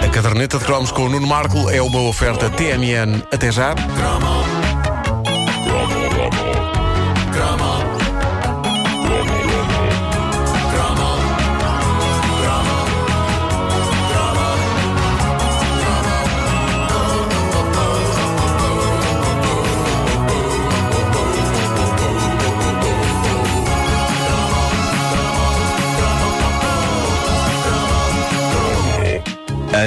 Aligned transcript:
A 0.00 0.08
caderneta 0.08 0.58
de 0.58 0.64
cromos 0.64 0.92
com 0.92 1.06
o 1.06 1.08
Nuno 1.08 1.26
Marco 1.26 1.70
é 1.70 1.80
uma 1.80 2.00
oferta 2.02 2.50
TMN. 2.50 3.22
Até 3.32 3.50
já. 3.50 3.74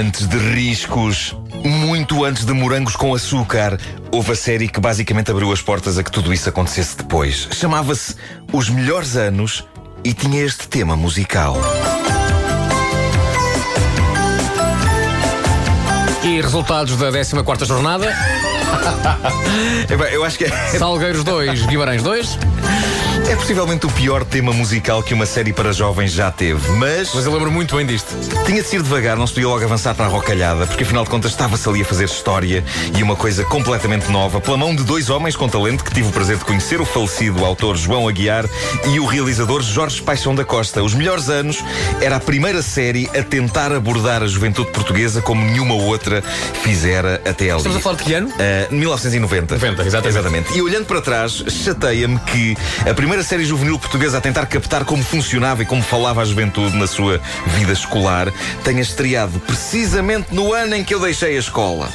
Antes 0.05 0.27
de 0.27 0.37
riscos, 0.37 1.35
muito 1.63 2.23
antes 2.23 2.45
de 2.45 2.53
morangos 2.53 2.95
com 2.95 3.15
açúcar, 3.15 3.79
houve 4.11 4.33
a 4.33 4.35
série 4.35 4.67
que 4.67 4.79
basicamente 4.79 5.31
abriu 5.31 5.51
as 5.51 5.63
portas 5.63 5.97
a 5.97 6.03
que 6.03 6.11
tudo 6.11 6.31
isso 6.31 6.47
acontecesse 6.47 6.95
depois. 6.95 7.47
Chamava-se 7.51 8.15
Os 8.53 8.69
Melhores 8.69 9.15
Anos 9.15 9.65
e 10.03 10.13
tinha 10.13 10.43
este 10.43 10.67
tema 10.67 10.95
musical. 10.95 11.57
E 16.23 16.39
resultados 16.39 16.97
da 16.97 17.09
14 17.09 17.65
jornada: 17.65 18.15
Eu 20.13 20.23
acho 20.23 20.37
que 20.37 20.45
é, 20.45 20.49
Salgueiros 20.77 21.23
2, 21.23 21.65
Guimarães 21.65 22.03
2. 22.03 22.37
É 23.27 23.35
possivelmente 23.35 23.87
o 23.87 23.89
pior 23.89 24.23
tema 24.23 24.53
musical 24.53 25.01
que 25.01 25.11
uma 25.13 25.25
série 25.25 25.51
para 25.51 25.73
jovens 25.73 26.11
já 26.11 26.29
teve, 26.29 26.69
mas 26.73 27.11
Mas 27.13 27.25
eu 27.25 27.33
lembro 27.33 27.51
muito 27.51 27.75
bem 27.75 27.85
disto. 27.85 28.07
tinha 28.45 28.61
de 28.61 28.67
ser 28.67 28.83
devagar, 28.83 29.17
não 29.17 29.25
se 29.25 29.33
podia 29.33 29.47
logo 29.47 29.63
avançar 29.63 29.95
para 29.95 30.05
a 30.05 30.07
rocalhada, 30.07 30.67
porque 30.67 30.83
afinal 30.83 31.03
de 31.03 31.09
contas 31.09 31.31
estava-se 31.31 31.67
ali 31.67 31.81
a 31.81 31.85
fazer 31.85 32.05
história 32.05 32.63
e 32.95 33.01
uma 33.01 33.15
coisa 33.15 33.43
completamente 33.43 34.11
nova, 34.11 34.39
pela 34.39 34.57
mão 34.57 34.75
de 34.75 34.83
dois 34.83 35.09
homens 35.09 35.35
com 35.35 35.49
talento 35.49 35.83
que 35.83 35.91
tive 35.91 36.09
o 36.09 36.11
prazer 36.11 36.37
de 36.37 36.45
conhecer, 36.45 36.79
o 36.79 36.85
falecido 36.85 37.43
autor 37.43 37.75
João 37.75 38.07
Aguiar 38.07 38.45
e 38.93 38.99
o 38.99 39.05
realizador 39.05 39.63
Jorge 39.63 40.01
Paixão 40.03 40.35
da 40.35 40.45
Costa. 40.45 40.83
Os 40.83 40.93
melhores 40.93 41.27
anos 41.27 41.63
era 42.01 42.17
a 42.17 42.19
primeira 42.19 42.61
série 42.61 43.09
a 43.17 43.23
tentar 43.23 43.71
abordar 43.71 44.21
a 44.21 44.27
juventude 44.27 44.69
portuguesa 44.69 45.19
como 45.21 45.43
nenhuma 45.43 45.73
outra 45.73 46.21
fizera 46.61 47.21
até 47.25 47.49
ali. 47.49 47.57
Estamos 47.57 47.77
a 47.77 47.81
falar 47.81 47.95
de 47.95 48.03
que 48.03 48.13
ano? 48.13 48.29
Uh, 48.29 48.75
1990. 48.75 49.55
90, 49.55 50.07
exatamente. 50.07 50.55
E 50.55 50.61
olhando 50.61 50.85
para 50.85 51.01
trás, 51.01 51.43
chateia-me 51.47 52.19
que 52.19 52.55
a 52.87 52.93
primeira 52.93 53.14
série 53.23 53.45
juvenil 53.45 53.79
portuguesa 53.79 54.17
a 54.17 54.21
tentar 54.21 54.45
captar 54.45 54.85
como 54.85 55.03
funcionava 55.03 55.63
e 55.63 55.65
como 55.65 55.81
falava 55.81 56.21
a 56.21 56.25
juventude 56.25 56.75
na 56.77 56.87
sua 56.87 57.21
vida 57.47 57.71
escolar 57.71 58.31
tenha 58.63 58.81
estreado 58.81 59.39
precisamente 59.39 60.33
no 60.33 60.53
ano 60.53 60.75
em 60.75 60.83
que 60.83 60.93
eu 60.93 60.99
deixei 60.99 61.35
a 61.35 61.39
escola. 61.39 61.89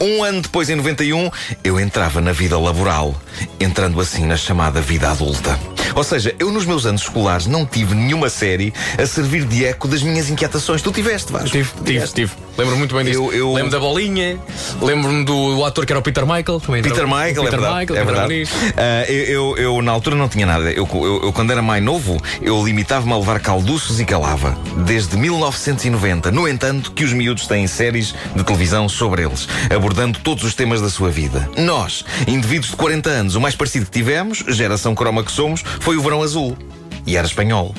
Um 0.00 0.24
ano 0.24 0.40
depois, 0.40 0.68
em 0.68 0.74
91, 0.74 1.30
eu 1.62 1.78
entrava 1.78 2.20
na 2.20 2.32
vida 2.32 2.58
laboral, 2.58 3.14
entrando 3.60 4.00
assim 4.00 4.26
na 4.26 4.36
chamada 4.36 4.80
vida 4.80 5.10
adulta. 5.10 5.58
Ou 5.94 6.04
seja, 6.04 6.34
eu 6.38 6.50
nos 6.50 6.66
meus 6.66 6.86
anos 6.86 7.02
escolares 7.02 7.46
não 7.46 7.64
tive 7.64 7.94
nenhuma 7.94 8.28
série 8.28 8.72
a 8.96 9.06
servir 9.06 9.44
de 9.44 9.64
eco 9.64 9.86
das 9.86 10.02
minhas 10.02 10.28
inquietações. 10.30 10.82
Tu 10.82 10.92
tiveste, 10.92 11.32
Vasco? 11.32 11.50
Tive, 11.50 11.70
tive, 11.84 12.08
tive. 12.08 12.32
Lembro 12.58 12.76
muito 12.76 12.94
bem 12.94 13.04
disso. 13.04 13.18
Eu- 13.22 13.32
eu- 13.32 13.52
Lembro 13.54 13.70
da 13.70 13.78
bolinha, 13.78 14.38
lembro-me 14.82 15.24
do 15.24 15.64
ator 15.64 15.86
que 15.86 15.92
era 15.92 16.00
o 16.00 16.02
Peter 16.02 16.24
Michael. 16.26 16.60
Também 16.60 16.82
Peter 16.82 17.06
Michael, 17.06 17.30
o 17.30 17.44
Peter 17.44 17.46
é 17.46 17.50
verdade. 17.50 17.78
Michael, 17.92 18.00
é 18.00 18.04
verdade. 18.04 18.48
Ah, 18.76 19.04
eu, 19.10 19.56
eu- 19.56 19.80
na 19.82 19.92
altura 19.92 20.16
não 20.16 20.28
tinha 20.28 20.44
nada. 20.44 20.70
Eu, 20.72 20.88
eu- 20.92 21.20
eu, 21.24 21.32
quando 21.32 21.52
era 21.52 21.62
mais 21.62 21.82
novo, 21.82 22.20
eu 22.42 22.64
limitava-me 22.66 23.12
a 23.12 23.16
levar 23.16 23.38
calduços 23.40 24.00
e 24.00 24.04
calava. 24.04 24.58
Desde 24.84 25.16
1990. 25.16 26.30
No 26.32 26.48
entanto, 26.48 26.92
que 26.92 27.04
os 27.04 27.12
miúdos 27.12 27.46
têm 27.46 27.66
séries 27.66 28.14
de 28.34 28.42
televisão 28.42 28.88
sobre 28.88 29.22
eles, 29.24 29.48
abordando 29.74 30.18
todos 30.18 30.42
os 30.44 30.54
temas 30.54 30.80
da 30.80 30.88
sua 30.90 31.10
vida. 31.10 31.48
Nós, 31.56 32.04
indivíduos 32.26 32.70
de 32.70 32.76
40 32.76 33.08
anos, 33.08 33.34
o 33.36 33.40
mais 33.40 33.54
parecido 33.54 33.86
que 33.86 33.92
tivemos, 33.92 34.42
geração 34.48 34.94
croma 34.94 35.22
que 35.22 35.30
somos, 35.30 35.62
foi 35.80 35.96
o 35.96 36.02
Verão 36.02 36.22
Azul. 36.22 36.56
E 37.06 37.16
era 37.16 37.26
espanhol. 37.26 37.74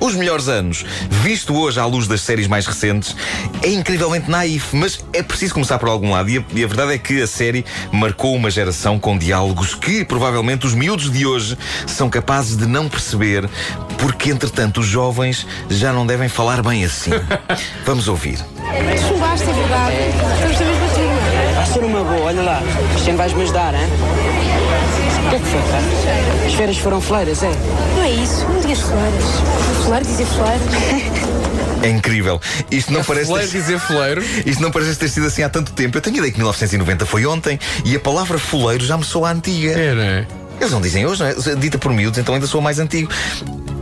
Os 0.00 0.14
melhores 0.14 0.48
anos, 0.48 0.84
visto 1.22 1.54
hoje 1.54 1.80
à 1.80 1.86
luz 1.86 2.06
das 2.06 2.20
séries 2.20 2.46
mais 2.46 2.66
recentes, 2.66 3.16
é 3.62 3.68
incrivelmente 3.68 4.30
naif, 4.30 4.74
mas 4.76 5.04
é 5.12 5.22
preciso 5.22 5.54
começar 5.54 5.78
por 5.78 5.88
algum 5.88 6.10
lado. 6.10 6.28
E 6.28 6.38
a, 6.38 6.44
e 6.52 6.64
a 6.64 6.66
verdade 6.66 6.92
é 6.92 6.98
que 6.98 7.22
a 7.22 7.26
série 7.26 7.64
marcou 7.92 8.34
uma 8.34 8.50
geração 8.50 8.98
com 8.98 9.16
diálogos 9.16 9.74
que 9.74 10.04
provavelmente 10.04 10.66
os 10.66 10.74
miúdos 10.74 11.10
de 11.10 11.26
hoje 11.26 11.56
são 11.86 12.10
capazes 12.10 12.56
de 12.56 12.66
não 12.66 12.88
perceber, 12.88 13.48
porque 13.98 14.30
entretanto 14.30 14.80
os 14.80 14.86
jovens 14.86 15.46
já 15.70 15.92
não 15.92 16.06
devem 16.06 16.28
falar 16.28 16.62
bem 16.62 16.84
assim. 16.84 17.10
Vamos 17.84 18.08
ouvir. 18.08 18.38
Chumbaste, 19.08 19.48
é 19.48 19.52
verdade. 19.52 19.96
Estamos 20.34 20.60
na 20.60 20.66
mesma 20.66 20.88
turma. 20.88 21.54
Vai 21.54 21.66
ser 21.66 21.84
uma 21.84 22.04
boa, 22.04 22.20
olha 22.20 22.42
lá. 22.42 22.62
Este 22.96 23.10
ano 23.10 23.18
vais-me 23.18 23.42
ajudar, 23.42 23.74
hein? 23.74 23.88
O 25.24 25.28
que 25.30 25.36
é 25.36 25.38
que 25.38 25.46
foi, 25.46 25.60
cara? 25.62 26.46
As 26.46 26.54
férias 26.54 26.78
foram 26.78 27.00
fleiras, 27.00 27.42
é? 27.42 27.50
Não 27.96 28.02
é 28.02 28.10
isso, 28.10 28.44
não 28.48 28.60
digas 28.60 28.80
flores. 28.80 29.24
Flores 29.84 30.06
dizer 30.08 30.26
flores. 30.26 30.62
É 31.82 31.88
incrível. 31.90 32.40
Isto 32.70 32.92
não 32.92 33.04
parece. 33.04 33.26
Fleiro 33.26 33.50
dizer 33.50 33.78
fleiro. 33.78 34.22
Isto 34.46 34.62
não 34.62 34.70
parece 34.70 34.96
ter 34.96 35.08
sido 35.08 35.26
assim 35.26 35.42
há 35.42 35.50
tanto 35.50 35.72
tempo. 35.72 35.96
Eu 35.98 36.00
tenho 36.00 36.16
ideia 36.16 36.32
que 36.32 36.38
1990 36.38 37.04
foi 37.04 37.26
ontem 37.26 37.58
e 37.84 37.94
a 37.94 38.00
palavra 38.00 38.38
fuleiro 38.38 38.84
já 38.84 38.96
me 38.96 39.04
soa 39.04 39.30
antiga. 39.30 39.72
É, 39.72 39.94
não 39.94 40.02
é? 40.02 40.26
Eles 40.58 40.72
não 40.72 40.80
dizem 40.80 41.04
hoje, 41.04 41.22
não 41.22 41.28
é? 41.28 41.56
Dita 41.56 41.78
por 41.78 41.92
miúdos, 41.92 42.18
então 42.18 42.34
ainda 42.34 42.46
sou 42.46 42.60
mais 42.60 42.78
antigo. 42.78 43.10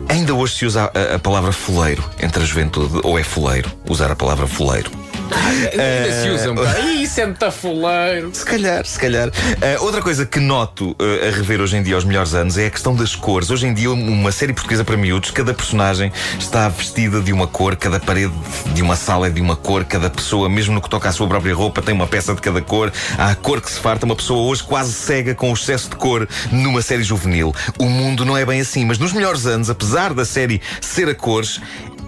Ainda 0.09 0.35
hoje 0.35 0.57
se 0.57 0.67
usa 0.67 0.91
a, 0.93 1.15
a 1.15 1.19
palavra 1.19 1.53
fuleiro 1.53 2.05
entre 2.21 2.43
a 2.43 2.47
juventude, 2.47 3.01
ou 3.03 3.19
é 3.19 3.23
fuleiro, 3.23 3.71
usar 3.89 4.11
a 4.11 4.17
palavra 4.17 4.47
fuleiro. 4.47 4.91
Ainda 5.33 6.23
se 6.23 6.29
usa 6.31 6.53
bocado. 6.53 6.89
Ih, 6.89 7.03
Isso 7.03 7.21
é 7.21 7.27
muito 7.27 7.51
fuleiro. 7.51 8.31
Se 8.33 8.45
calhar, 8.45 8.87
se 8.87 8.99
calhar. 8.99 9.31
Ah, 9.61 9.83
outra 9.83 10.03
coisa 10.03 10.25
que 10.27 10.41
noto 10.41 10.97
ah, 10.99 11.29
a 11.29 11.31
rever 11.31 11.61
hoje 11.61 11.77
em 11.77 11.83
dia 11.83 11.95
aos 11.95 12.05
melhores 12.05 12.35
anos 12.35 12.59
é 12.59 12.67
a 12.67 12.71
questão 12.71 12.95
das 12.95 13.15
cores. 13.15 13.51
Hoje 13.51 13.67
em 13.67 13.75
dia, 13.75 13.91
uma 13.91 14.33
série 14.33 14.53
portuguesa 14.53 14.85
para 14.85 14.97
miúdos, 14.97 15.31
cada 15.31 15.55
personagem 15.55 16.13
está 16.39 16.69
vestida 16.69 17.21
de 17.21 17.33
uma 17.33 17.47
cor, 17.47 17.77
cada 17.77 18.01
parede 18.01 18.33
de 18.75 18.83
uma 18.83 18.97
sala 18.97 19.27
é 19.27 19.31
de 19.31 19.41
uma 19.41 19.57
cor, 19.57 19.85
cada 19.85 20.09
pessoa, 20.11 20.49
mesmo 20.49 20.75
no 20.75 20.81
que 20.81 20.89
toca 20.89 21.09
à 21.09 21.13
sua 21.13 21.29
própria 21.29 21.55
roupa, 21.55 21.83
tem 21.83 21.95
uma 21.95 22.07
peça 22.07 22.35
de 22.35 22.41
cada 22.41 22.61
cor. 22.61 22.93
Há 23.19 23.31
a 23.31 23.35
cor 23.35 23.61
que 23.61 23.71
se 23.71 23.81
farta, 23.81 24.07
uma 24.07 24.17
pessoa 24.17 24.49
hoje 24.49 24.63
quase 24.63 24.93
cega 24.93 25.35
com 25.35 25.51
o 25.51 25.55
excesso 25.55 25.91
de 25.91 25.97
cor 25.97 26.29
numa 26.51 26.83
série 26.83 27.03
juvenil. 27.03 27.55
O 27.79 27.85
mundo 27.85 28.25
não 28.25 28.37
é 28.37 28.45
bem 28.45 28.61
assim, 28.61 28.85
mas 28.85 28.99
nos 28.99 29.13
melhores 29.13 29.47
anos, 29.47 29.71
apesar 29.71 30.15
da 30.15 30.25
série 30.25 30.61
ser 30.81 31.09
a 31.09 31.15
cores, 31.15 31.61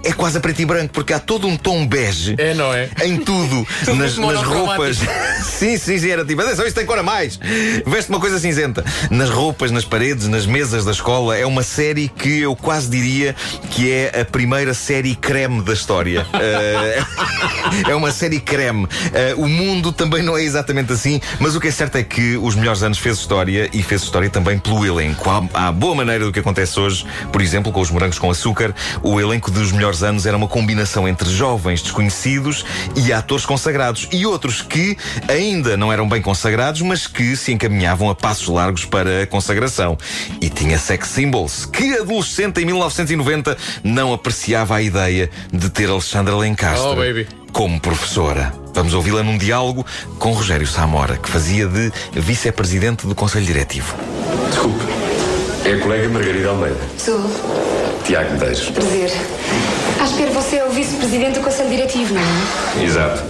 é 0.05 0.13
quase 0.13 0.39
a 0.39 0.41
preto 0.41 0.61
e 0.61 0.65
branco, 0.65 0.93
porque 0.93 1.13
há 1.13 1.19
todo 1.19 1.47
um 1.47 1.57
tom 1.57 1.87
bege 1.87 2.35
É, 2.39 2.55
não 2.55 2.73
é? 2.73 2.89
em 3.05 3.17
tudo, 3.17 3.67
nas, 3.97 4.17
nas 4.17 4.43
roupas. 4.43 4.99
sim, 5.43 5.77
sim, 5.77 5.99
sim, 5.99 6.11
era 6.11 6.25
tipo, 6.25 6.41
atenção, 6.43 6.67
isto 6.67 6.77
tem 6.77 6.87
cor 6.87 6.99
a 6.99 7.03
mais. 7.03 7.39
Veste 7.87 8.11
uma 8.11 8.21
coisa 8.21 8.39
cinzenta. 8.39 8.85
Nas 9.11 9.31
roupas, 9.31 9.71
nas 9.71 9.85
paredes, 9.85 10.29
nas 10.29 10.47
mesas 10.47 10.85
da 10.85 10.93
escola, 10.93 11.37
é 11.37 11.47
uma 11.47 11.63
série 11.63 12.09
que 12.09 12.41
eu 12.41 12.55
quase 12.55 12.89
diria 12.89 13.35
que 13.71 13.91
é 13.91 14.21
a 14.21 14.25
primeira 14.25 14.75
série 14.75 15.15
creme 15.15 15.63
da 15.63 15.73
história. 15.73 16.27
Eh, 16.45 17.03
é 17.89 17.95
uma 17.95 18.11
série 18.11 18.39
creme. 18.39 18.87
Eh, 19.13 19.35
o 19.37 19.49
mundo 19.49 19.93
também 19.93 20.23
não 20.23 20.37
é 20.37 20.43
exatamente 20.43 20.93
assim, 20.93 21.21
mas 21.39 21.57
o 21.57 21.61
que 21.61 21.69
é 21.69 21.71
certo 21.71 21.97
é 21.97 22.03
que 22.03 22.37
os 22.37 22.55
melhores 22.55 22.83
anos 22.83 22.99
fez 22.99 23.19
história 23.19 23.71
e 23.73 23.83
fez 23.83 24.03
história 24.03 24.29
também 24.29 24.59
pelo 24.59 24.85
elenco. 24.85 25.31
Há, 25.31 25.69
há 25.69 25.73
boa 25.73 25.95
maneira 25.95 26.25
do 26.25 26.33
que 26.33 26.41
acontece 26.41 26.79
hoje, 26.79 27.07
por 27.33 27.41
exemplo, 27.41 27.73
com 27.73 27.81
os 27.81 27.91
morangos 27.91 28.19
com 28.19 28.31
açúcar, 28.31 28.75
o 29.03 29.19
elenco 29.21 29.51
dos 29.51 29.73
melhores 29.73 29.94
anos 30.03 30.27
era 30.27 30.37
uma 30.37 30.49
combinação 30.49 31.07
entre 31.09 31.29
jovens 31.31 31.83
desconhecidos 31.83 32.65
e 32.97 33.13
atores 33.13 33.47
consagrados 33.47 34.09
e 34.13 34.27
outros 34.27 34.63
que 34.63 34.97
ainda 35.29 35.77
não 35.77 35.93
eram 35.93 36.09
bem 36.09 36.21
consagrados, 36.23 36.81
mas 36.83 37.07
que 37.07 37.37
se 37.37 37.53
encaminhavam 37.53 38.11
a 38.11 38.15
passos 38.15 38.49
largos 38.49 38.85
para 38.85 39.23
a 39.23 39.27
consagração. 39.27 39.97
E 40.41 40.49
tinha 40.49 40.79
sex 40.79 41.09
symbols. 41.09 41.67
Que 41.67 41.95
adolescente 41.99 42.61
em 42.61 42.65
1990 42.65 43.57
não 43.83 44.13
apreciava 44.13 44.77
a 44.77 44.83
ideia 44.83 45.31
de 45.53 45.71
ter 45.71 45.89
Alexandra 45.91 46.37
Lencastre 46.37 46.87
Oh, 46.89 46.97
baby. 46.97 47.27
como 47.53 47.79
professora? 47.81 48.53
Vamos 48.75 48.93
ouvi-la 48.95 49.23
num 49.23 49.39
diálogo 49.39 49.87
com 50.19 50.33
Rogério 50.33 50.67
Samora, 50.67 51.17
que 51.17 51.29
fazia 51.31 51.67
de 51.69 51.93
vice-presidente 52.15 53.07
do 53.07 53.15
Conselho 53.15 53.47
Diretivo. 53.47 53.95
Desculpe. 54.51 54.85
É 55.65 55.75
a 55.75 55.79
colega 55.81 56.09
Margarida 56.09 56.49
Almeida. 56.49 56.81
Sou. 56.99 57.21
Tiago 58.05 58.33
Medeiros. 58.33 58.69
Prazer. 58.71 59.11
À 60.05 60.07
espera, 60.07 60.31
você 60.33 60.57
é 60.57 60.65
o 60.67 60.69
vice-presidente 60.69 61.39
do 61.39 61.41
Conselho 61.41 61.71
Diretivo, 61.71 62.13
não 62.13 62.21
é? 62.21 62.85
Exato. 62.85 63.23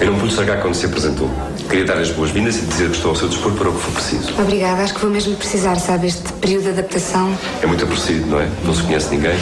Eu 0.00 0.12
não 0.12 0.18
pude 0.20 0.32
chegar 0.32 0.60
quando 0.62 0.74
se 0.74 0.86
apresentou. 0.86 1.28
Queria 1.68 1.84
dar 1.84 1.98
as 1.98 2.10
boas-vindas 2.12 2.56
e 2.56 2.60
dizer 2.60 2.88
que 2.88 2.94
estou 2.94 3.10
ao 3.10 3.16
seu 3.16 3.26
dispor 3.26 3.50
para 3.54 3.68
o 3.68 3.72
que 3.72 3.80
for 3.80 3.92
preciso. 3.94 4.32
Obrigada, 4.40 4.80
acho 4.80 4.94
que 4.94 5.00
vou 5.00 5.10
mesmo 5.10 5.34
precisar, 5.34 5.74
sabe? 5.80 6.06
Este 6.06 6.32
período 6.34 6.62
de 6.62 6.68
adaptação. 6.68 7.36
É 7.60 7.66
muito 7.66 7.82
aborrecido, 7.82 8.28
não 8.28 8.40
é? 8.40 8.48
Não 8.62 8.72
se 8.72 8.80
conhece 8.84 9.10
ninguém. 9.10 9.34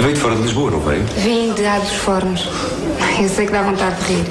Veio 0.00 0.14
de 0.14 0.18
fora 0.20 0.34
de 0.34 0.42
Lisboa, 0.42 0.72
não 0.72 0.80
veio? 0.80 1.04
Vim 1.18 1.52
de 1.52 1.64
A 1.64 1.78
dos 1.78 1.92
Fornos. 1.92 2.48
Eu 3.22 3.28
sei 3.28 3.46
que 3.46 3.52
dá 3.52 3.62
vontade 3.62 3.94
de 4.04 4.12
rir. 4.12 4.24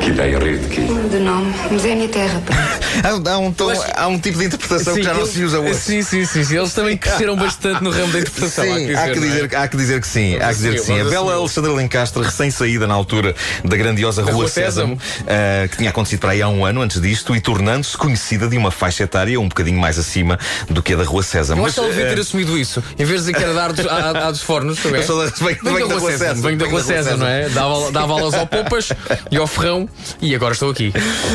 Que 0.00 0.08
ideia, 0.12 0.38
rir 0.38 0.56
de 0.56 0.68
quê? 0.68 0.80
Do 0.80 1.20
nome. 1.20 1.52
Mas 1.70 1.84
é 1.84 1.92
a 1.92 1.96
minha 1.96 2.08
terra, 2.08 2.40
pá. 2.46 2.79
Há, 3.02 3.30
há 3.32 3.38
um 3.38 3.52
tom- 3.52 3.72
há 3.94 4.06
um 4.08 4.18
tipo 4.18 4.38
de 4.38 4.44
interpretação 4.46 4.94
que 4.94 5.02
já 5.02 5.12
não 5.14 5.20
eles- 5.20 5.32
se 5.32 5.44
usa 5.44 5.60
hoje. 5.60 5.74
Sim, 5.80 6.02
sim, 6.02 6.24
sim, 6.24 6.44
sim. 6.44 6.56
Eles 6.58 6.72
também 6.74 6.96
cresceram 6.96 7.36
bastante 7.36 7.82
no 7.82 7.90
ramo 7.90 8.12
da 8.12 8.18
interpretação. 8.20 8.64
Sim, 8.64 8.94
há 8.94 9.04
que, 9.04 9.10
é? 9.10 9.20
dizer, 9.20 9.56
há 9.56 9.68
que 9.68 9.76
dizer 9.76 10.00
que 10.00 10.06
sim. 10.08 10.36
Há 10.36 10.48
que 10.48 10.54
dizer 10.54 10.72
que 10.74 10.78
sim. 10.80 11.00
A 11.00 11.04
bela. 11.04 11.34
Alexandra 11.34 11.72
Lencastre, 11.72 12.22
recém-saída 12.22 12.86
na 12.86 12.94
altura 12.94 13.34
da 13.64 13.76
grandiosa 13.76 14.22
Rua, 14.22 14.32
Rua 14.32 14.48
Sésamo, 14.48 14.98
Sésamo. 15.00 15.26
ah, 15.28 15.68
que 15.68 15.76
tinha 15.78 15.90
acontecido 15.90 16.20
para 16.20 16.32
aí 16.32 16.42
há 16.42 16.48
um 16.48 16.64
ano 16.64 16.82
antes 16.82 17.00
disto, 17.00 17.34
e 17.34 17.40
tornando-se 17.40 17.96
conhecida 17.96 18.46
de 18.48 18.56
uma 18.56 18.70
faixa 18.70 19.04
etária 19.04 19.40
um 19.40 19.48
bocadinho 19.48 19.78
mais 19.80 19.98
acima 19.98 20.38
do 20.68 20.82
que 20.82 20.92
a 20.92 20.96
da 20.96 21.04
Rua 21.04 21.22
Sésamo. 21.22 21.62
Eu 21.62 21.66
acho 21.66 21.74
que 21.74 21.80
ela 21.80 21.88
devia 21.88 22.06
ah, 22.06 22.14
ter 22.14 22.20
assumido 22.20 22.58
isso. 22.58 22.82
Em 22.98 23.04
vez 23.04 23.08
de 23.08 23.16
dizer 23.18 23.32
que 23.34 23.42
era 23.42 23.54
dar 23.54 23.72
dos, 23.72 23.86
a, 23.86 24.28
a 24.28 24.30
dos 24.30 24.42
fornos, 24.42 24.84
é? 24.84 24.88
Eu 24.88 25.02
sou 25.02 25.24
da- 25.24 25.30
venho- 25.30 25.58
venho 25.62 25.88
da 25.88 25.94
Rua 25.96 26.10
Sésamo. 26.12 26.42
Venho 26.42 26.58
da 26.58 26.64
Venho 26.66 26.76
Rua 26.76 26.84
César, 26.84 27.16
não 27.16 27.26
é? 27.26 27.48
Dava, 27.48 27.92
dava 27.92 28.12
aulas 28.12 28.34
ao 28.34 28.46
Poupas 28.46 28.88
e 29.30 29.36
ao 29.36 29.46
Ferrão 29.46 29.88
e 30.20 30.34
agora 30.34 30.52
estou 30.52 30.70
aqui. 30.70 30.92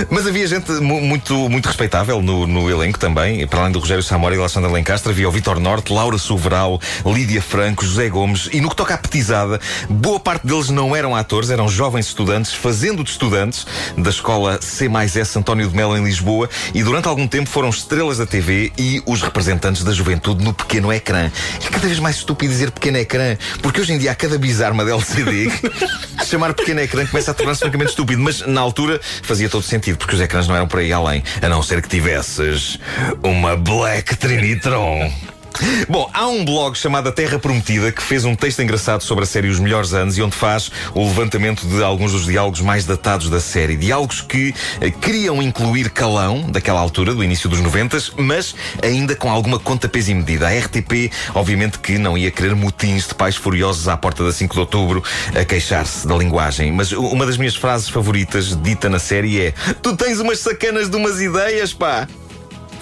Mas 0.10 0.28
havia 0.28 0.46
gente 0.48 0.72
mu- 0.74 1.02
muito, 1.02 1.45
muito 1.50 1.68
respeitável 1.68 2.22
no, 2.22 2.48
no 2.48 2.70
elenco 2.70 3.00
também. 3.00 3.46
Para 3.48 3.62
além 3.62 3.72
do 3.72 3.80
Rogério 3.80 4.04
Samora 4.04 4.34
e 4.34 4.38
da 4.38 4.44
Alexandra 4.44 4.72
Lencastre, 4.72 5.12
havia 5.12 5.28
o 5.28 5.32
Vitor 5.32 5.60
Norte, 5.60 5.92
Laura 5.92 6.18
Soveral, 6.18 6.80
Lídia 7.06 7.42
Franco, 7.42 7.86
José 7.86 8.10
Gomes. 8.10 8.50
E 8.52 8.62
no 8.62 8.70
que 8.70 8.76
toca 8.76 8.94
à 8.94 8.98
petizada, 8.98 9.60
boa 9.90 10.20
parte 10.20 10.46
deles 10.48 10.70
não 10.70 10.96
eram 10.96 11.16
atores, 11.16 11.50
eram 11.50 11.68
jovens 11.68 12.08
estudantes, 12.08 12.54
fazendo 12.54 13.04
de 13.04 13.10
estudantes 13.10 13.66
da 13.98 14.10
escola 14.10 14.60
C 14.62 14.88
mais 14.90 15.16
S 15.16 15.38
António 15.38 15.68
de 15.68 15.76
Melo 15.76 15.98
em 15.98 16.04
Lisboa. 16.04 16.50
E 16.74 16.84
durante 16.84 17.08
algum 17.08 17.28
tempo 17.28 17.50
foram 17.50 17.70
estrelas 17.70 18.18
da 18.18 18.26
TV 18.26 18.72
e 18.78 19.02
os 19.06 19.22
representantes 19.22 19.84
da 19.84 19.92
juventude 19.92 20.44
no 20.44 20.54
pequeno 20.54 20.92
ecrã. 20.92 21.32
É 21.66 21.70
cada 21.70 21.88
vez 21.88 22.00
mais 22.00 22.18
estúpido 22.18 22.52
dizer 22.52 22.72
pequeno 22.72 22.98
ecrã, 22.98 23.38
porque 23.62 23.82
hoje 23.82 23.94
em 23.94 23.98
dia 23.98 24.12
há 24.12 24.16
cada 24.16 24.38
bizarma 24.38 24.84
de 24.84 24.92
LCD 24.92 25.52
chamar 26.26 26.54
pequeno 26.54 26.82
ecrã 26.82 27.06
começa 27.06 27.32
a 27.32 27.34
tornar-se 27.34 27.62
francamente 27.62 27.92
estúpido. 27.92 28.22
Mas 28.22 28.46
na 28.46 28.62
altura 28.62 29.00
fazia 29.22 29.50
todo 29.50 29.64
sentido, 29.64 29.98
porque 29.98 30.16
os 30.16 30.22
ecrãs 30.22 30.48
não 30.48 30.56
eram 30.56 30.68
por 30.68 30.80
aí 30.80 30.92
além, 30.92 31.24
a 31.42 31.50
não 31.50 31.62
ser 31.62 31.82
que 31.82 31.90
tivesses 31.90 32.80
uma 33.24 33.56
Black 33.56 34.16
Trinitron. 34.16 35.12
Bom, 35.88 36.10
há 36.14 36.28
um 36.28 36.44
blog 36.44 36.78
chamado 36.78 37.12
Terra 37.12 37.40
Prometida 37.40 37.92
que 37.92 38.02
fez 38.02 38.26
um 38.26 38.36
texto 38.36 38.62
engraçado 38.62 39.02
sobre 39.02 39.24
a 39.24 39.28
série 39.28 39.48
Os 39.48 39.60
Melhores 39.60 39.94
Anos 39.94 40.18
e 40.18 40.22
onde 40.22 40.36
faz 40.36 40.72
o 40.94 41.04
levantamento 41.04 41.66
de 41.66 41.84
alguns 41.84 42.12
dos 42.12 42.26
diálogos 42.26 42.62
mais 42.62 42.86
datados 42.86 43.30
da 43.30 43.40
série. 43.40 43.76
Diálogos 43.76 44.22
que 44.22 44.54
eh, 44.82 44.90
queriam 44.90 45.42
incluir 45.42 45.90
calão, 45.90 46.50
daquela 46.50 46.80
altura, 46.80 47.14
do 47.14 47.24
início 47.24 47.50
dos 47.50 47.60
90, 47.60 47.98
mas 48.18 48.56
ainda 48.84 49.16
com 49.16 49.30
alguma 49.30 49.60
conta, 49.60 49.88
peso 49.88 50.12
e 50.12 50.16
medida. 50.16 50.48
A 50.48 50.58
RTP, 50.58 51.12
obviamente, 51.34 51.80
que 51.80 51.98
não 51.98 52.18
ia 52.18 52.32
querer 52.32 52.56
motins 52.56 53.08
de 53.08 53.16
pais 53.16 53.36
furiosos 53.36 53.88
à 53.88 53.96
porta 53.96 54.24
da 54.24 54.32
5 54.32 54.54
de 54.54 54.60
outubro 54.60 55.04
a 55.34 55.46
queixar-se 55.46 56.08
da 56.08 56.16
linguagem. 56.16 56.72
Mas 56.72 56.92
uma 56.92 57.26
das 57.26 57.38
minhas 57.38 57.56
frases 57.56 57.90
favoritas 57.90 58.56
dita 58.62 58.90
na 58.90 59.00
série 59.00 59.42
é: 59.42 59.54
Tu 59.82 59.96
tens 59.96 60.20
umas 60.20 60.40
sacanas 60.40 60.90
de 60.90 60.98
umas 60.98 61.22
ideias, 61.22 61.74
pá! 61.74 62.08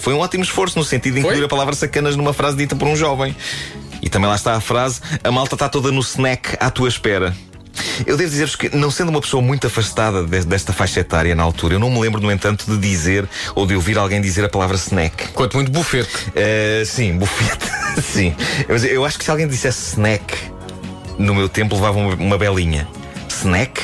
Foi 0.04 0.12
um 0.12 0.18
ótimo 0.18 0.44
esforço 0.44 0.78
no 0.78 0.84
sentido 0.84 1.14
de 1.14 1.20
incluir 1.20 1.36
Foi? 1.36 1.44
a 1.46 1.48
palavra 1.48 1.74
sacanas 1.74 2.14
numa 2.14 2.34
frase 2.34 2.58
dita 2.58 2.76
por 2.76 2.86
um 2.86 2.94
jovem. 2.94 3.34
E 4.02 4.08
também 4.10 4.28
lá 4.28 4.36
está 4.36 4.54
a 4.54 4.60
frase: 4.60 5.00
a 5.24 5.32
malta 5.32 5.54
está 5.54 5.66
toda 5.66 5.90
no 5.90 6.00
snack 6.02 6.58
à 6.60 6.70
tua 6.70 6.88
espera. 6.90 7.34
Eu 8.06 8.14
devo 8.18 8.28
dizer-vos 8.30 8.54
que, 8.54 8.68
não 8.76 8.90
sendo 8.90 9.08
uma 9.08 9.20
pessoa 9.20 9.42
muito 9.42 9.66
afastada 9.66 10.22
de- 10.22 10.44
desta 10.44 10.74
faixa 10.74 11.00
etária 11.00 11.34
na 11.34 11.42
altura, 11.42 11.74
eu 11.74 11.78
não 11.78 11.90
me 11.90 11.98
lembro, 11.98 12.20
no 12.20 12.30
entanto, 12.30 12.66
de 12.70 12.76
dizer 12.76 13.26
ou 13.54 13.66
de 13.66 13.74
ouvir 13.74 13.96
alguém 13.96 14.20
dizer 14.20 14.44
a 14.44 14.48
palavra 14.48 14.76
snack. 14.76 15.28
Quanto 15.28 15.54
muito 15.56 15.72
bufete. 15.72 16.28
Uh, 16.28 16.84
sim, 16.84 17.16
bufete. 17.16 17.66
sim. 18.04 18.36
Mas 18.68 18.84
eu 18.84 19.06
acho 19.06 19.18
que 19.18 19.24
se 19.24 19.30
alguém 19.30 19.48
dissesse 19.48 19.88
snack, 19.94 20.36
no 21.18 21.34
meu 21.34 21.48
tempo 21.48 21.74
levava 21.74 21.98
uma, 21.98 22.14
uma 22.14 22.36
belinha. 22.38 22.86
Snack? 23.28 23.80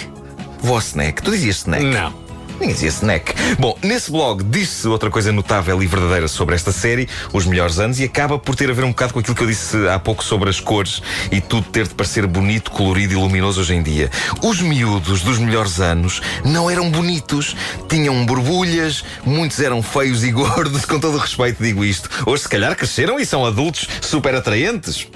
Vou 0.60 0.74
ao 0.74 0.80
snack. 0.80 1.22
Tu 1.22 1.30
dizias 1.30 1.56
snack? 1.56 1.82
Não. 1.82 2.12
Ninguém 2.60 2.74
dizia 2.74 2.90
snack. 2.90 3.34
Bom, 3.58 3.74
nesse 3.82 4.10
blog 4.10 4.44
diz-se 4.44 4.86
outra 4.86 5.10
coisa 5.10 5.32
notável 5.32 5.82
e 5.82 5.86
verdadeira 5.86 6.28
sobre 6.28 6.54
esta 6.54 6.70
série, 6.70 7.08
Os 7.32 7.46
Melhores 7.46 7.78
Anos, 7.78 7.98
e 7.98 8.04
acaba 8.04 8.38
por 8.38 8.54
ter 8.54 8.68
a 8.68 8.74
ver 8.74 8.84
um 8.84 8.90
bocado 8.90 9.14
com 9.14 9.18
aquilo 9.18 9.34
que 9.34 9.42
eu 9.42 9.46
disse 9.46 9.88
há 9.88 9.98
pouco 9.98 10.22
sobre 10.22 10.50
as 10.50 10.60
cores 10.60 11.02
e 11.32 11.40
tudo 11.40 11.66
ter 11.68 11.88
de 11.88 11.94
parecer 11.94 12.26
bonito, 12.26 12.70
colorido 12.70 13.14
e 13.14 13.16
luminoso 13.16 13.62
hoje 13.62 13.74
em 13.74 13.82
dia. 13.82 14.10
Os 14.42 14.60
miúdos 14.60 15.22
dos 15.22 15.38
melhores 15.38 15.80
anos 15.80 16.20
não 16.44 16.70
eram 16.70 16.90
bonitos, 16.90 17.56
tinham 17.88 18.26
borbulhas, 18.26 19.02
muitos 19.24 19.58
eram 19.58 19.82
feios 19.82 20.22
e 20.22 20.30
gordos, 20.30 20.84
com 20.84 21.00
todo 21.00 21.14
o 21.14 21.18
respeito 21.18 21.62
digo 21.62 21.82
isto. 21.82 22.10
Hoje, 22.26 22.42
se 22.42 22.48
calhar, 22.50 22.76
cresceram 22.76 23.18
e 23.18 23.24
são 23.24 23.46
adultos 23.46 23.88
super 24.02 24.34
atraentes. 24.34 25.08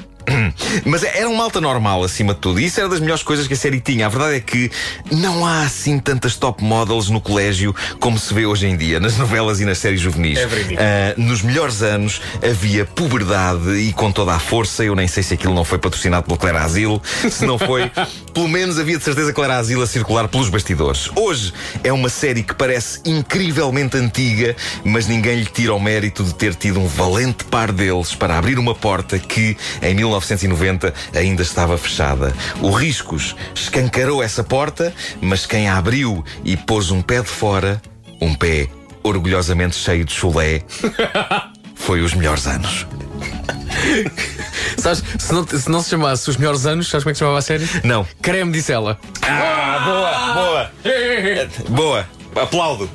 Mas 0.84 1.02
era 1.02 1.28
um 1.28 1.36
malta 1.36 1.60
normal, 1.60 2.02
acima 2.02 2.34
de 2.34 2.40
tudo. 2.40 2.60
E 2.60 2.66
isso 2.66 2.80
era 2.80 2.88
das 2.88 3.00
melhores 3.00 3.22
coisas 3.22 3.46
que 3.46 3.54
a 3.54 3.56
série 3.56 3.80
tinha. 3.80 4.06
A 4.06 4.08
verdade 4.08 4.36
é 4.36 4.40
que 4.40 4.70
não 5.10 5.46
há 5.46 5.62
assim 5.62 5.98
tantas 5.98 6.36
top 6.36 6.62
models 6.62 7.08
no 7.08 7.20
colégio 7.20 7.74
como 8.00 8.18
se 8.18 8.32
vê 8.32 8.46
hoje 8.46 8.66
em 8.66 8.76
dia, 8.76 9.00
nas 9.00 9.16
novelas 9.16 9.60
e 9.60 9.64
nas 9.64 9.78
séries 9.78 10.00
juvenis. 10.00 10.38
É. 10.38 11.14
Ah, 11.16 11.20
nos 11.20 11.42
melhores 11.42 11.82
anos 11.82 12.20
havia 12.42 12.84
puberdade 12.84 13.70
e 13.76 13.92
com 13.92 14.10
toda 14.10 14.32
a 14.32 14.38
força. 14.38 14.84
Eu 14.84 14.94
nem 14.94 15.08
sei 15.08 15.22
se 15.22 15.34
aquilo 15.34 15.54
não 15.54 15.64
foi 15.64 15.78
patrocinado 15.78 16.26
pelo 16.26 16.38
Claire 16.38 16.58
Asile. 16.58 17.00
Se 17.30 17.44
não 17.44 17.58
foi, 17.58 17.90
pelo 18.34 18.48
menos 18.48 18.80
havia 18.80 18.98
de 18.98 19.04
certeza 19.04 19.32
Claire 19.32 19.54
Asile 19.54 19.82
a 19.82 19.86
circular 19.86 20.26
pelos 20.26 20.48
bastidores. 20.48 21.08
Hoje 21.14 21.52
é 21.84 21.92
uma 21.92 22.08
série 22.08 22.42
que 22.42 22.52
parece 22.52 23.00
incrivelmente 23.04 23.96
antiga, 23.96 24.56
mas 24.84 25.06
ninguém 25.06 25.38
lhe 25.38 25.46
tira 25.46 25.72
o 25.72 25.78
mérito 25.78 26.24
de 26.24 26.34
ter 26.34 26.52
tido 26.56 26.80
um 26.80 26.88
valente 26.88 27.44
par 27.44 27.70
deles 27.70 28.12
para 28.12 28.36
abrir 28.36 28.58
uma 28.58 28.74
porta 28.74 29.20
que, 29.20 29.56
em 29.80 29.94
1990, 29.94 30.92
ainda 31.14 31.42
estava 31.42 31.78
fechada. 31.78 32.34
O 32.60 32.72
Riscos 32.72 33.36
escancarou 33.54 34.20
essa 34.20 34.42
porta, 34.42 34.92
mas 35.20 35.46
quem 35.46 35.68
a 35.68 35.78
abriu 35.78 36.24
e 36.44 36.56
pôs 36.56 36.90
um 36.90 37.00
pé 37.00 37.22
de 37.22 37.28
fora, 37.28 37.80
um 38.20 38.34
pé 38.34 38.68
orgulhosamente 39.04 39.76
cheio 39.76 40.04
de 40.04 40.12
chulé, 40.12 40.62
foi 41.76 42.00
os 42.00 42.14
melhores 42.14 42.48
anos. 42.48 42.84
Sabes, 44.78 45.02
se 45.18 45.32
não, 45.32 45.46
se 45.46 45.70
não 45.70 45.82
se 45.82 45.90
chamasse 45.90 46.30
Os 46.30 46.36
Melhores 46.36 46.66
Anos, 46.66 46.88
sabes 46.88 47.04
como 47.04 47.10
é 47.10 47.12
que 47.12 47.18
se 47.18 47.20
chamava 47.20 47.38
a 47.38 47.42
série? 47.42 47.68
Não. 47.82 48.06
Creme, 48.20 48.52
disse 48.52 48.72
ela. 48.72 48.98
Ah, 49.22 49.80
boa, 49.84 50.34
boa. 50.34 50.70
Boa. 51.68 52.08
Aplaudo. 52.36 52.90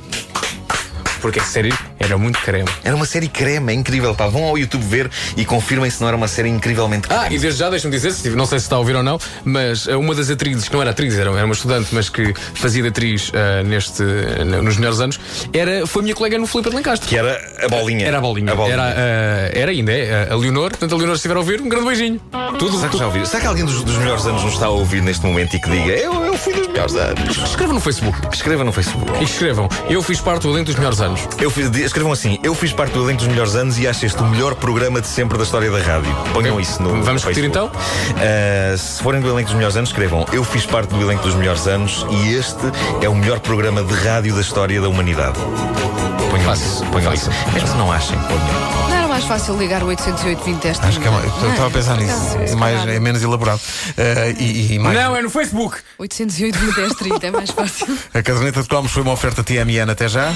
Porque 1.22 1.40
a 1.40 1.44
série 1.44 1.74
era 2.00 2.18
muito 2.18 2.40
creme. 2.40 2.70
Era 2.84 2.96
uma 2.96 3.06
série 3.06 3.28
creme, 3.28 3.72
é 3.74 3.76
incrível. 3.76 4.16
Pá. 4.16 4.28
Vão 4.28 4.44
ao 4.46 4.58
YouTube 4.58 4.84
ver 4.84 5.10
e 5.38 5.46
confirmem 5.46 5.90
se 5.90 6.02
não 6.02 6.08
era 6.08 6.18
uma 6.18 6.28
série 6.28 6.50
incrivelmente 6.50 7.08
creme. 7.08 7.24
Ah, 7.26 7.28
e 7.34 7.38
desde 7.38 7.60
já 7.60 7.70
deixa-me 7.70 7.94
dizer, 7.94 8.12
se- 8.12 8.30
não 8.30 8.46
sei 8.46 8.60
se 8.60 8.66
está 8.66 8.76
a 8.76 8.80
ouvir 8.80 8.96
ou 8.96 9.04
não, 9.04 9.20
mas 9.44 9.88
eh, 9.88 9.96
uma 9.96 10.14
das 10.16 10.30
atrizes, 10.30 10.68
que 10.68 10.74
não 10.74 10.82
era 10.82 10.92
atriz, 10.92 11.14
era, 11.18 11.30
era 11.32 11.46
uma 11.46 11.54
estudante, 11.54 11.90
mas 11.92 12.10
que 12.10 12.34
fazia 12.54 12.82
de 12.82 12.90
atriz 12.90 13.32
eh, 13.34 13.64
neste, 13.64 14.04
eh, 14.04 14.44
nos 14.44 14.78
melhores 14.78 15.00
anos, 15.00 15.20
era, 15.54 15.86
foi 15.88 16.02
minha 16.04 16.16
colega 16.16 16.38
no 16.38 16.48
Felipe 16.48 16.70
de 16.70 16.76
Lencastre. 16.76 17.08
Que 17.10 17.18
era 17.18 17.40
a 17.64 17.68
bolinha. 17.68 18.06
Era 18.06 18.18
a 18.18 18.22
bolinha. 18.22 18.52
A 18.52 18.56
bolinha. 18.56 18.74
Era, 18.74 18.94
eh, 18.98 19.52
era 19.56 19.72
ainda, 19.72 19.92
é 19.92 20.28
a 20.32 20.36
Leonor. 20.36 20.70
Portanto, 20.72 20.94
a 20.94 20.98
Leonor, 20.98 21.16
se 21.16 21.20
estiver 21.20 21.36
a 21.36 21.40
ouvir, 21.40 21.62
um 21.62 21.70
grande 21.70 21.86
beijinho. 21.88 22.20
Tudo, 22.58 22.78
Será 22.78 22.90
que 22.90 22.98
já 22.98 23.06
ouviram? 23.06 23.26
Será 23.26 23.42
que 23.42 23.48
alguém 23.48 23.66
dos, 23.66 23.84
dos 23.84 23.98
melhores 23.98 24.26
anos 24.26 24.44
nos 24.44 24.54
está 24.54 24.66
a 24.68 24.70
ouvir 24.70 25.02
neste 25.02 25.26
momento 25.26 25.56
e 25.56 25.60
que 25.60 25.70
diga 25.70 25.92
eu, 25.92 26.14
eu 26.26 26.38
fui 26.38 26.54
dos 26.54 26.68
melhores 26.68 26.96
anos? 26.96 27.38
Escrevam 27.38 27.76
no 27.76 27.82
Facebook. 27.82 28.18
Escreva 28.34 28.64
no 28.64 28.72
Facebook. 28.72 29.12
E 29.20 29.24
escrevam. 29.24 29.68
Eu 29.90 30.02
fiz 30.02 30.20
parte 30.22 30.44
do 30.44 30.50
elenco 30.52 30.66
dos 30.66 30.76
melhores 30.76 31.00
anos. 31.02 31.22
Eu 31.40 31.50
fiz, 31.50 31.70
escrevam 31.90 32.12
assim: 32.12 32.40
Eu 32.44 32.56
fiz 32.56 32.72
parte 32.72 32.94
do 32.94 33.04
elenco 33.04 33.20
dos 33.20 33.28
melhores 33.28 33.56
anos 33.56 33.78
e 33.78 33.88
acho 33.88 34.06
este 34.06 34.22
o 34.22 34.26
melhor 34.26 34.56
programa 34.56 35.02
de 35.02 35.08
sempre 35.08 35.38
da 35.38 35.44
história 35.44 35.70
da 35.70 35.80
rádio. 35.80 36.14
Ponham 36.34 36.60
isso 36.60 36.82
no. 36.82 37.04
Vamos 37.04 37.24
repetir, 37.24 37.52
Facebook. 37.52 37.76
Ah, 38.18 38.78
se 38.78 39.02
forem 39.02 39.22
do 39.22 39.30
elenco 39.30 39.48
dos 39.48 39.56
melhores 39.56 39.76
anos, 39.76 39.90
escrevam: 39.90 40.26
Eu 40.32 40.44
fiz 40.44 40.66
parte 40.66 40.90
do 40.94 41.02
elenco 41.02 41.24
dos 41.24 41.36
melhores 41.36 41.68
anos 41.68 42.06
e 42.10 42.34
este 42.34 42.60
é 43.02 43.10
o 43.10 43.16
melhor 43.16 43.40
programa 43.40 43.84
de 43.84 43.94
rádio 43.94 44.34
da 44.36 44.42
história 44.42 44.80
da 44.82 44.88
humanidade. 44.88 45.40
Ponham 46.30 46.46
Fácil, 46.46 46.66
isso. 46.66 46.86
Ponham 46.86 47.12
fácil. 47.12 47.32
isso. 47.32 47.54
Mesmo 47.54 47.70
que 47.72 47.78
não 47.78 47.92
achem, 47.92 48.18
ponham. 48.20 48.90
Não 48.90 48.96
era 48.96 49.08
mais 49.08 49.26
fácil 49.26 49.58
ligar 49.58 49.82
o 49.84 49.88
808 49.88 50.44
20 50.44 50.62
10 50.62 50.80
Acho 50.80 51.00
que 51.00 51.08
é 51.08 51.12
mais, 51.12 51.26
eu 51.26 51.50
estava 51.50 51.68
a 51.68 51.72
pensar 51.72 51.98
nisso. 51.98 52.38
É, 52.38 52.56
mais, 52.56 52.88
é 52.88 53.00
menos 53.00 53.22
elaborado. 53.24 53.60
Eh, 53.98 54.36
e, 54.40 54.74
e 54.76 54.80
mais. 54.80 54.98
Não, 54.98 55.16
é 55.16 55.22
no 55.22 55.30
Facebook. 55.30 55.78
808 55.98 56.58
20 56.58 56.76
10 56.76 56.94
30 56.94 57.28
é 57.28 57.32
mais 57.32 57.50
fácil. 57.50 57.88
A 58.14 58.22
caderneta 58.22 58.62
de 58.62 58.68
cromos 58.68 58.92
foi 58.92 59.02
uma 59.02 59.12
oferta 59.12 59.44
TMN 59.44 59.90
até 59.92 60.08
já. 60.08 60.32